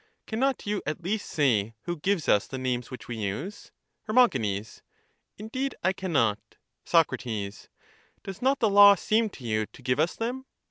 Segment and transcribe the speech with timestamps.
[0.25, 3.71] Cannot you at least say who gives us the names which we use?
[4.05, 4.27] Her.
[5.37, 6.39] Indeed I cannot.
[6.83, 7.11] Soc.
[7.21, 10.45] Does not the law seem to you to give us them?